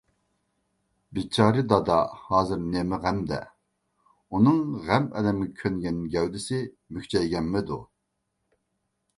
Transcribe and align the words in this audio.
بىچارە 1.17 1.63
دادا 1.73 1.97
ھازىر 2.29 2.63
نېمە 2.75 2.99
غەمدە، 3.03 3.39
ئۇنىڭ 4.37 4.59
غەم-ئەلەمگە 4.89 5.51
كۆنگەن 5.61 6.03
گەۋدىسى 6.17 6.63
مۈكچەيگەنمىدۇ؟ 6.97 7.79